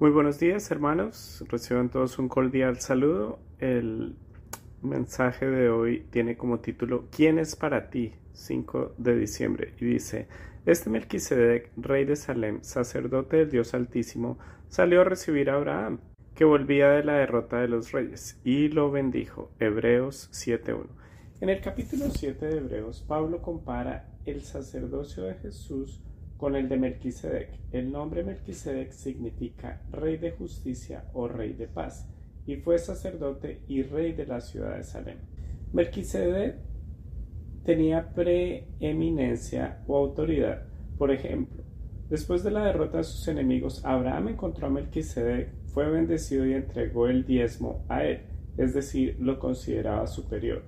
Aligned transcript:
Muy 0.00 0.10
buenos 0.10 0.38
días 0.38 0.70
hermanos, 0.70 1.44
reciban 1.48 1.88
todos 1.90 2.20
un 2.20 2.28
cordial 2.28 2.78
saludo. 2.78 3.40
El 3.58 4.14
mensaje 4.80 5.44
de 5.44 5.70
hoy 5.70 6.06
tiene 6.10 6.36
como 6.36 6.60
título 6.60 7.06
¿Quién 7.10 7.40
es 7.40 7.56
para 7.56 7.90
ti? 7.90 8.12
5 8.32 8.94
de 8.96 9.16
diciembre 9.16 9.74
y 9.80 9.86
dice 9.86 10.28
Este 10.66 10.88
Melquisedec, 10.88 11.72
rey 11.76 12.04
de 12.04 12.14
Salem, 12.14 12.62
sacerdote 12.62 13.38
del 13.38 13.50
Dios 13.50 13.74
Altísimo, 13.74 14.38
salió 14.68 15.00
a 15.00 15.04
recibir 15.04 15.50
a 15.50 15.56
Abraham, 15.56 15.98
que 16.36 16.44
volvía 16.44 16.90
de 16.90 17.02
la 17.02 17.14
derrota 17.14 17.60
de 17.60 17.66
los 17.66 17.90
reyes, 17.90 18.40
y 18.44 18.68
lo 18.68 18.92
bendijo. 18.92 19.50
Hebreos 19.58 20.30
7.1. 20.32 20.86
En 21.40 21.48
el 21.48 21.60
capítulo 21.60 22.04
7 22.08 22.46
de 22.46 22.58
Hebreos, 22.58 23.04
Pablo 23.08 23.42
compara 23.42 24.08
el 24.26 24.42
sacerdocio 24.42 25.24
de 25.24 25.34
Jesús 25.34 26.00
con 26.38 26.54
el 26.54 26.68
de 26.68 26.78
Melquisedec. 26.78 27.50
El 27.72 27.90
nombre 27.90 28.22
Melquisedec 28.22 28.92
significa 28.92 29.82
rey 29.90 30.16
de 30.16 30.30
justicia 30.30 31.04
o 31.12 31.28
rey 31.28 31.52
de 31.52 31.66
paz, 31.66 32.08
y 32.46 32.56
fue 32.56 32.78
sacerdote 32.78 33.60
y 33.68 33.82
rey 33.82 34.12
de 34.12 34.24
la 34.24 34.40
ciudad 34.40 34.76
de 34.76 34.84
Salem. 34.84 35.18
Melquisedec 35.72 36.56
tenía 37.64 38.14
preeminencia 38.14 39.82
o 39.86 39.98
autoridad. 39.98 40.62
Por 40.96 41.10
ejemplo, 41.10 41.64
después 42.08 42.44
de 42.44 42.52
la 42.52 42.64
derrota 42.64 42.98
de 42.98 43.04
sus 43.04 43.26
enemigos, 43.28 43.84
Abraham 43.84 44.28
encontró 44.28 44.68
a 44.68 44.70
Melquisedec, 44.70 45.52
fue 45.66 45.90
bendecido 45.90 46.46
y 46.46 46.54
entregó 46.54 47.08
el 47.08 47.26
diezmo 47.26 47.84
a 47.88 48.04
él, 48.04 48.20
es 48.56 48.74
decir, 48.74 49.16
lo 49.18 49.40
consideraba 49.40 50.06
superior. 50.06 50.62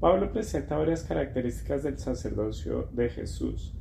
Pablo 0.00 0.30
presenta 0.30 0.76
varias 0.76 1.02
características 1.02 1.82
del 1.82 1.98
sacerdocio 1.98 2.88
de 2.92 3.08
Jesús 3.08 3.74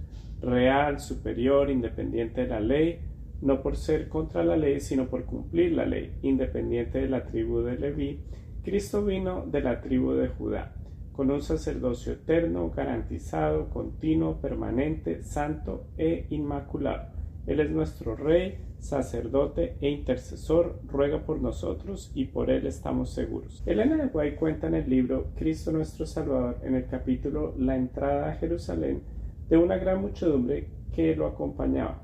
real, 0.43 0.99
superior, 0.99 1.69
independiente 1.69 2.41
de 2.41 2.47
la 2.47 2.59
ley, 2.59 2.99
no 3.41 3.61
por 3.61 3.75
ser 3.75 4.07
contra 4.07 4.43
la 4.43 4.55
ley, 4.55 4.79
sino 4.79 5.07
por 5.07 5.25
cumplir 5.25 5.73
la 5.73 5.85
ley, 5.85 6.13
independiente 6.21 6.99
de 6.99 7.09
la 7.09 7.25
tribu 7.25 7.61
de 7.61 7.77
Leví, 7.77 8.19
Cristo 8.63 9.03
vino 9.03 9.45
de 9.45 9.61
la 9.61 9.81
tribu 9.81 10.13
de 10.13 10.29
Judá, 10.29 10.73
con 11.11 11.29
un 11.29 11.41
sacerdocio 11.41 12.13
eterno, 12.13 12.71
garantizado, 12.75 13.69
continuo, 13.69 14.37
permanente, 14.39 15.23
santo 15.23 15.87
e 15.97 16.27
inmaculado. 16.29 17.11
Él 17.45 17.59
es 17.59 17.69
nuestro 17.69 18.15
Rey, 18.15 18.57
sacerdote 18.79 19.75
e 19.81 19.89
intercesor, 19.89 20.79
ruega 20.87 21.25
por 21.25 21.41
nosotros 21.41 22.11
y 22.15 22.25
por 22.25 22.49
Él 22.49 22.65
estamos 22.67 23.13
seguros. 23.13 23.61
Elena 23.65 23.97
de 23.97 24.07
Guay 24.07 24.35
cuenta 24.35 24.67
en 24.67 24.75
el 24.75 24.89
libro 24.89 25.27
Cristo 25.35 25.73
nuestro 25.73 26.05
Salvador, 26.05 26.57
en 26.63 26.75
el 26.75 26.85
capítulo 26.85 27.53
La 27.57 27.75
entrada 27.75 28.29
a 28.29 28.35
Jerusalén, 28.35 29.01
de 29.49 29.57
una 29.57 29.77
gran 29.77 30.01
muchedumbre 30.01 30.69
que 30.93 31.15
lo 31.15 31.27
acompañaba. 31.27 32.01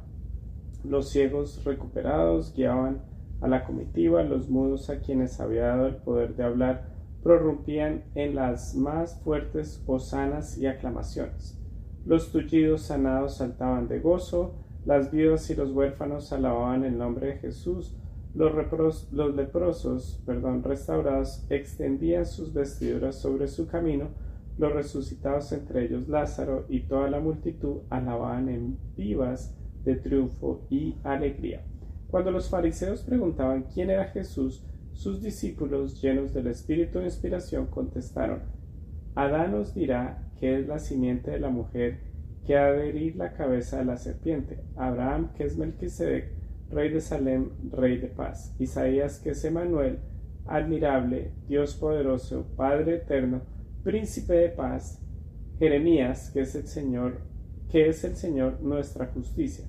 Los 0.83 1.09
ciegos 1.09 1.63
recuperados 1.65 2.53
guiaban 2.55 3.01
a 3.41 3.47
la 3.47 3.63
comitiva, 3.63 4.23
los 4.23 4.49
mudos 4.49 4.89
a 4.89 4.99
quienes 4.99 5.39
había 5.39 5.67
dado 5.67 5.87
el 5.87 5.95
poder 5.95 6.35
de 6.35 6.43
hablar 6.43 6.89
prorrumpían 7.23 8.03
en 8.15 8.35
las 8.35 8.75
más 8.75 9.19
fuertes 9.23 9.83
hosanas 9.85 10.57
y 10.57 10.67
aclamaciones. 10.67 11.57
Los 12.05 12.31
tullidos 12.31 12.83
sanados 12.83 13.37
saltaban 13.37 13.87
de 13.87 13.99
gozo, 13.99 14.55
las 14.85 15.11
viudas 15.11 15.49
y 15.49 15.55
los 15.55 15.71
huérfanos 15.71 16.31
alababan 16.31 16.85
el 16.85 16.97
nombre 16.97 17.27
de 17.27 17.37
Jesús, 17.37 17.95
los, 18.33 19.11
los 19.11 19.35
leprosos, 19.35 20.21
perdón, 20.25 20.63
restaurados, 20.63 21.45
extendían 21.49 22.25
sus 22.25 22.53
vestiduras 22.53 23.15
sobre 23.15 23.47
su 23.47 23.67
camino, 23.67 24.07
los 24.59 24.73
resucitados 24.73 25.51
entre 25.53 25.85
ellos 25.85 26.09
Lázaro 26.09 26.65
y 26.67 26.81
toda 26.81 27.09
la 27.09 27.21
multitud 27.21 27.77
alababan 27.89 28.49
en 28.49 28.77
vivas 28.97 29.55
de 29.85 29.95
triunfo 29.95 30.67
y 30.69 30.97
alegría. 31.03 31.63
Cuando 32.09 32.29
los 32.29 32.49
fariseos 32.49 33.01
preguntaban 33.03 33.67
quién 33.73 33.89
era 33.89 34.05
Jesús, 34.05 34.65
sus 34.91 35.21
discípulos, 35.21 36.01
llenos 36.01 36.33
del 36.33 36.47
espíritu 36.47 36.99
de 36.99 37.05
inspiración, 37.05 37.67
contestaron 37.67 38.41
Adán 39.15 39.53
os 39.53 39.73
dirá 39.73 40.29
que 40.39 40.59
es 40.59 40.67
la 40.67 40.77
simiente 40.77 41.31
de 41.31 41.39
la 41.39 41.49
mujer 41.49 42.01
que 42.45 42.57
ha 42.57 42.71
de 42.71 42.89
herir 42.89 43.15
la 43.15 43.31
cabeza 43.33 43.77
de 43.77 43.85
la 43.85 43.95
serpiente, 43.95 44.59
Abraham 44.75 45.31
que 45.35 45.45
es 45.45 45.57
Melquisedec, 45.57 46.33
rey 46.69 46.89
de 46.89 46.99
Salem, 46.99 47.51
rey 47.71 47.97
de 47.97 48.07
paz, 48.07 48.53
Isaías 48.59 49.19
que 49.19 49.29
es 49.29 49.45
Emanuel, 49.45 49.99
admirable, 50.45 51.31
Dios 51.47 51.75
poderoso, 51.75 52.45
Padre 52.57 52.95
eterno, 52.95 53.41
príncipe 53.83 54.33
de 54.33 54.49
paz, 54.49 55.01
Jeremías, 55.57 56.29
que 56.31 56.41
es 56.41 56.55
el 56.55 56.67
Señor, 56.67 57.21
que 57.69 57.89
es 57.89 58.03
el 58.03 58.15
Señor 58.15 58.61
nuestra 58.61 59.07
justicia, 59.07 59.65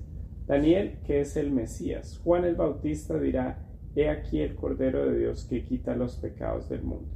Daniel, 0.47 0.99
que 1.05 1.21
es 1.21 1.37
el 1.37 1.51
Mesías, 1.51 2.19
Juan 2.23 2.45
el 2.45 2.55
Bautista 2.55 3.19
dirá, 3.19 3.67
He 3.95 4.09
aquí 4.09 4.39
el 4.39 4.55
Cordero 4.55 5.05
de 5.05 5.19
Dios 5.19 5.45
que 5.49 5.65
quita 5.65 5.95
los 5.95 6.15
pecados 6.15 6.69
del 6.69 6.83
mundo. 6.83 7.09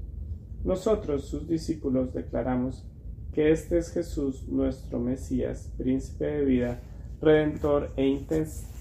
Nosotros, 0.65 1.25
sus 1.25 1.47
discípulos, 1.47 2.13
declaramos 2.13 2.85
que 3.31 3.51
este 3.51 3.77
es 3.77 3.91
Jesús, 3.91 4.47
nuestro 4.49 4.99
Mesías, 4.99 5.71
príncipe 5.77 6.25
de 6.25 6.43
vida, 6.43 6.81
redentor 7.21 7.93
e, 7.95 8.03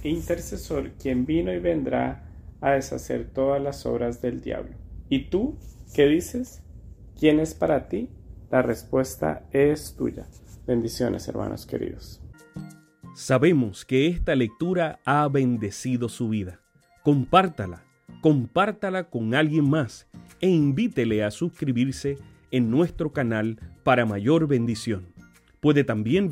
e 0.02 0.08
intercesor, 0.08 0.90
quien 1.00 1.24
vino 1.24 1.52
y 1.52 1.60
vendrá 1.60 2.28
a 2.60 2.72
deshacer 2.72 3.30
todas 3.32 3.62
las 3.62 3.84
obras 3.86 4.22
del 4.22 4.40
diablo. 4.40 4.74
¿Y 5.08 5.28
tú 5.28 5.56
qué 5.94 6.06
dices? 6.06 6.63
¿Quién 7.18 7.38
es 7.38 7.54
para 7.54 7.88
ti? 7.88 8.08
La 8.50 8.62
respuesta 8.62 9.46
es 9.52 9.94
tuya. 9.96 10.26
Bendiciones, 10.66 11.28
hermanos 11.28 11.64
queridos. 11.64 12.20
Sabemos 13.14 13.84
que 13.84 14.08
esta 14.08 14.34
lectura 14.34 14.98
ha 15.04 15.28
bendecido 15.28 16.08
su 16.08 16.28
vida. 16.28 16.60
Compártala, 17.04 17.84
compártala 18.20 19.10
con 19.10 19.34
alguien 19.34 19.68
más 19.68 20.08
e 20.40 20.48
invítele 20.48 21.22
a 21.22 21.30
suscribirse 21.30 22.18
en 22.50 22.70
nuestro 22.70 23.12
canal 23.12 23.60
para 23.84 24.06
mayor 24.06 24.48
bendición. 24.48 25.06
Puede 25.60 25.84
también 25.84 26.28